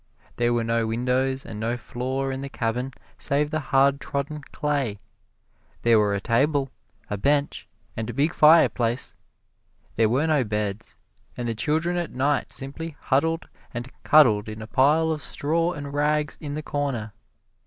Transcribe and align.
There 0.37 0.51
were 0.51 0.63
no 0.63 0.87
windows 0.87 1.45
and 1.45 1.59
no 1.59 1.77
floor 1.77 2.31
in 2.31 2.41
the 2.41 2.49
cabin 2.49 2.89
save 3.19 3.51
the 3.51 3.59
hard 3.59 3.99
trodden 4.01 4.41
clay. 4.51 4.97
There 5.83 5.99
were 5.99 6.15
a 6.15 6.19
table, 6.19 6.71
a 7.07 7.17
bench 7.19 7.67
and 7.95 8.09
a 8.09 8.13
big 8.15 8.33
fireplace. 8.33 9.13
There 9.97 10.09
were 10.09 10.25
no 10.25 10.43
beds, 10.43 10.97
and 11.37 11.47
the 11.47 11.53
children 11.53 11.97
at 11.97 12.13
night 12.15 12.51
simply 12.51 12.97
huddled 12.99 13.47
and 13.75 13.91
cuddled 14.01 14.49
in 14.49 14.63
a 14.63 14.65
pile 14.65 15.11
of 15.11 15.21
straw 15.21 15.71
and 15.73 15.93
rags 15.93 16.35
in 16.41 16.55
the 16.55 16.63
corner. 16.63 17.13